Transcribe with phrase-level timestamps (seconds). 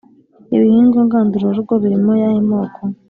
[0.55, 2.81] ibihingwa ngandurarugo birimo ayahe moko?